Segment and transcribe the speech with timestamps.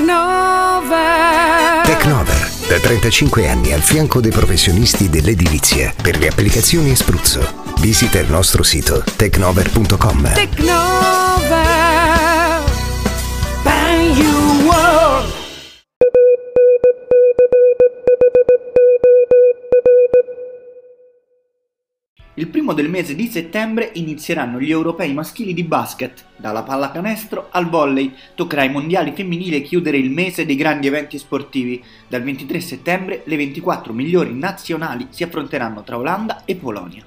[0.00, 1.82] Technover.
[1.84, 7.64] Technover, da 35 anni al fianco dei professionisti dell'edilizia per le applicazioni spruzzo.
[7.80, 10.32] Visita il nostro sito technover.com.
[10.32, 11.39] Technover.
[22.40, 27.68] Il primo del mese di settembre inizieranno gli europei maschili di basket, dalla pallacanestro al
[27.68, 28.14] volley.
[28.34, 31.84] Toccherà ai mondiali femminili chiudere il mese dei grandi eventi sportivi.
[32.08, 37.04] Dal 23 settembre le 24 migliori nazionali si affronteranno tra Olanda e Polonia.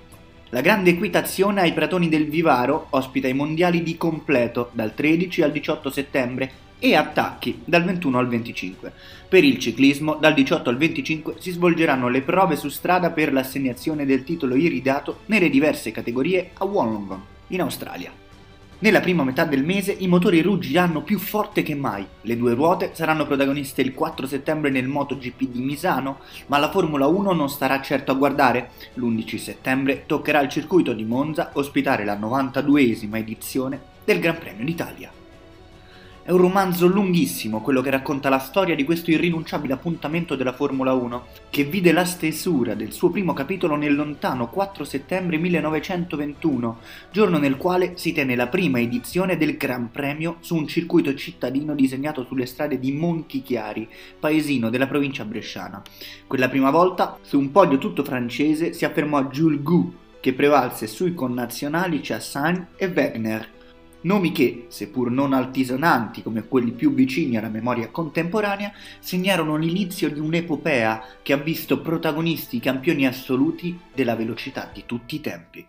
[0.49, 5.51] La grande equitazione ai Pratoni del Vivaro ospita i mondiali di completo dal 13 al
[5.51, 6.51] 18 settembre
[6.85, 8.91] e attacchi dal 21 al 25.
[9.29, 14.05] Per il ciclismo dal 18 al 25 si svolgeranno le prove su strada per l'assegnazione
[14.05, 18.11] del titolo iridato nelle diverse categorie a Wollongong, in Australia.
[18.79, 22.05] Nella prima metà del mese i motori ruggiranno più forte che mai.
[22.19, 27.07] Le due ruote saranno protagoniste il 4 settembre nel MotoGP di Misano, ma la Formula
[27.07, 28.71] 1 non starà certo a guardare.
[28.95, 35.22] L'11 settembre toccherà al circuito di Monza ospitare la 92esima edizione del Gran Premio d'Italia.
[36.25, 40.93] È un romanzo lunghissimo quello che racconta la storia di questo irrinunciabile appuntamento della Formula
[40.93, 46.77] 1, che vide la stesura del suo primo capitolo nel lontano 4 settembre 1921,
[47.11, 51.75] giorno nel quale si tenne la prima edizione del Gran Premio su un circuito cittadino
[51.75, 55.81] disegnato sulle strade di Montichiari, paesino della provincia bresciana.
[56.25, 61.13] Quella prima volta, su un podio tutto francese, si affermò Jules Gu, che prevalse sui
[61.13, 63.61] connazionali Chassagne e Wegner
[64.03, 70.19] nomi che, seppur non altisonanti come quelli più vicini alla memoria contemporanea, segnarono l'inizio di
[70.19, 75.65] un'epopea che ha visto protagonisti i campioni assoluti della velocità di tutti i tempi.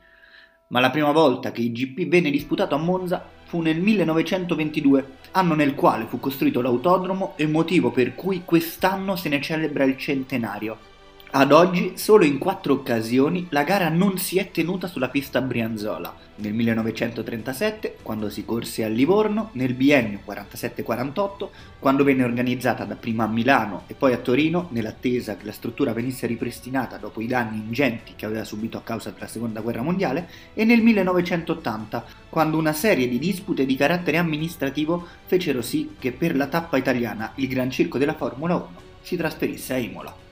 [0.69, 5.55] Ma la prima volta che il GP venne disputato a Monza fu nel 1922, anno
[5.55, 10.93] nel quale fu costruito l'autodromo e motivo per cui quest'anno se ne celebra il centenario.
[11.37, 16.15] Ad oggi, solo in quattro occasioni, la gara non si è tenuta sulla pista Brianzola.
[16.37, 21.49] Nel 1937, quando si corse a Livorno, nel biennio 47-48,
[21.81, 26.29] quando venne organizzata dapprima a Milano e poi a Torino, nell'attesa che la struttura venisse
[26.29, 30.65] ripristinata dopo i danni ingenti che aveva subito a causa della Seconda Guerra Mondiale, e
[30.65, 36.47] nel 1980, quando una serie di dispute di carattere amministrativo fecero sì che per la
[36.47, 38.69] tappa italiana il Gran Circo della Formula 1
[39.03, 40.24] si trasferisse a Imola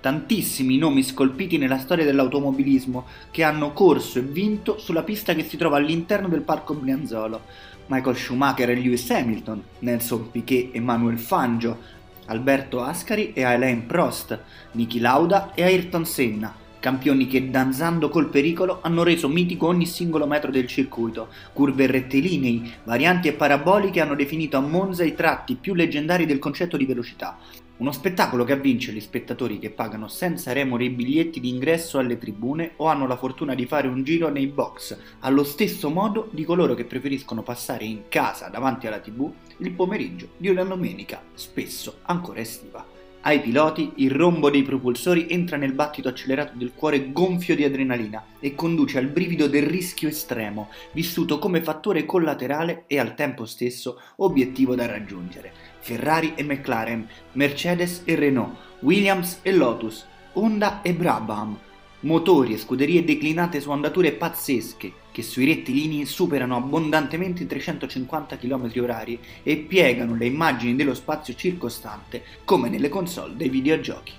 [0.00, 5.56] tantissimi nomi scolpiti nella storia dell'automobilismo che hanno corso e vinto sulla pista che si
[5.56, 7.66] trova all'interno del parco Brianzolo.
[7.86, 14.38] Michael Schumacher e Lewis Hamilton, Nelson Piquet e Manuel Fangio, Alberto Ascari e Alain Prost,
[14.72, 20.26] Niki Lauda e Ayrton Senna, campioni che danzando col pericolo hanno reso mitico ogni singolo
[20.26, 25.74] metro del circuito, curve rettilinei, varianti e paraboliche hanno definito a Monza i tratti più
[25.74, 27.38] leggendari del concetto di velocità,
[27.78, 32.18] uno spettacolo che avvince gli spettatori che pagano senza remore i biglietti di ingresso alle
[32.18, 36.44] tribune o hanno la fortuna di fare un giro nei box, allo stesso modo di
[36.44, 41.98] coloro che preferiscono passare in casa davanti alla tv il pomeriggio di una domenica, spesso
[42.02, 42.84] ancora estiva.
[43.20, 48.24] Ai piloti il rombo dei propulsori entra nel battito accelerato del cuore gonfio di adrenalina
[48.38, 54.00] e conduce al brivido del rischio estremo, vissuto come fattore collaterale e al tempo stesso
[54.16, 55.52] obiettivo da raggiungere.
[55.88, 60.04] Ferrari e McLaren, Mercedes e Renault, Williams e Lotus,
[60.34, 61.58] Honda e Brabham,
[62.00, 69.18] motori e scuderie declinate su andature pazzesche che sui rettilini superano abbondantemente i 350 km/h
[69.42, 74.12] e piegano le immagini dello spazio circostante come nelle console dei videogiochi.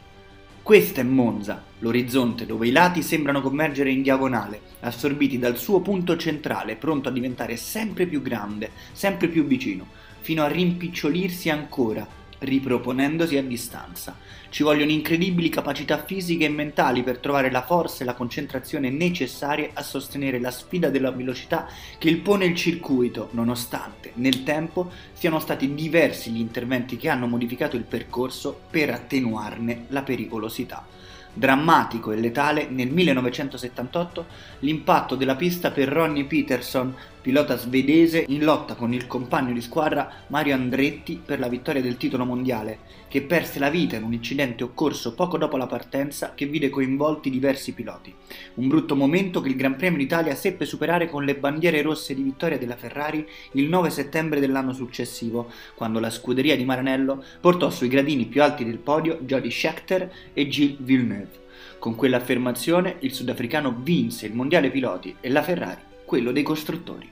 [0.64, 6.18] Questa è Monza, l'orizzonte dove i lati sembrano convergere in diagonale, assorbiti dal suo punto
[6.18, 9.88] centrale, pronto a diventare sempre più grande, sempre più vicino,
[10.20, 12.08] fino a rimpicciolirsi ancora,
[12.40, 14.18] riproponendosi a distanza.
[14.50, 19.72] Ci vogliono incredibili capacità fisiche e mentali per trovare la forza e la concentrazione necessarie
[19.74, 25.74] a sostenere la sfida della velocità che impone il circuito, nonostante nel tempo siano stati
[25.74, 30.86] diversi gli interventi che hanno modificato il percorso per attenuarne la pericolosità
[31.32, 34.26] drammatico e letale nel 1978
[34.60, 40.10] l'impatto della pista per Ronnie Peterson, pilota svedese in lotta con il compagno di squadra
[40.28, 42.80] Mario Andretti per la vittoria del titolo mondiale,
[43.10, 47.30] che perse la vita in un incidente occorso poco dopo la partenza che vide coinvolti
[47.30, 48.14] diversi piloti.
[48.56, 52.22] Un brutto momento che il Gran Premio d'Italia seppe superare con le bandiere rosse di
[52.22, 57.90] vittoria della Ferrari il 9 settembre dell'anno successivo, quando la scuderia di Maranello portò sui
[57.90, 61.48] gradini più alti del podio Jody Scheckter e Gilles Villeneuve.
[61.80, 67.08] Con quell'affermazione il sudafricano vinse il mondiale piloti e la Ferrari quello dei costruttori.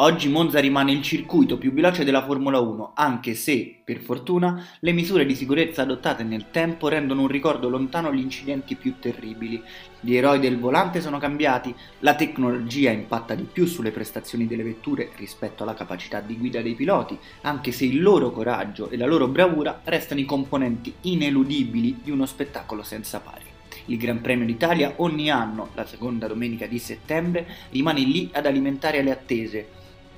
[0.00, 4.92] Oggi Monza rimane il circuito più veloce della Formula 1, anche se, per fortuna, le
[4.92, 9.62] misure di sicurezza adottate nel tempo rendono un ricordo lontano gli incidenti più terribili.
[10.00, 15.08] Gli eroi del volante sono cambiati, la tecnologia impatta di più sulle prestazioni delle vetture
[15.16, 19.28] rispetto alla capacità di guida dei piloti, anche se il loro coraggio e la loro
[19.28, 23.47] bravura restano i componenti ineludibili di uno spettacolo senza pari.
[23.88, 29.02] Il Gran Premio d'Italia ogni anno, la seconda domenica di settembre, rimane lì ad alimentare
[29.02, 29.68] le attese,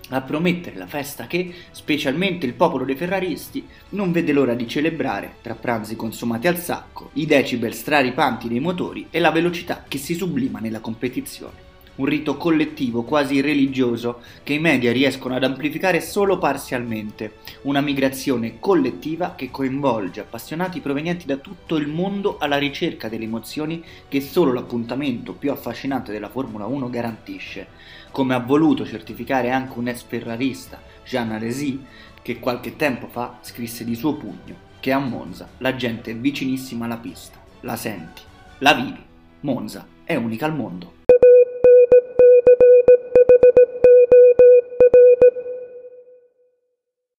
[0.08, 5.36] a promettere la festa che, specialmente il popolo dei ferraristi, non vede l'ora di celebrare,
[5.40, 10.14] tra pranzi consumati al sacco, i decibel straripanti dei motori e la velocità che si
[10.14, 11.69] sublima nella competizione.
[12.00, 18.58] Un rito collettivo quasi religioso che i media riescono ad amplificare solo parzialmente, una migrazione
[18.58, 24.54] collettiva che coinvolge appassionati provenienti da tutto il mondo alla ricerca delle emozioni che solo
[24.54, 27.66] l'appuntamento più affascinante della Formula 1 garantisce
[28.10, 31.84] come ha voluto certificare anche un ex ferrarista, Jean Alesi,
[32.22, 36.86] che qualche tempo fa scrisse di suo pugno che a Monza la gente è vicinissima
[36.86, 38.22] alla pista, la senti,
[38.60, 39.04] la vivi.
[39.40, 40.99] Monza è unica al mondo.